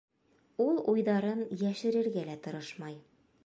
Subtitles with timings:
[0.65, 3.01] Ул уйҙарын йәшерергә лә тырышмай.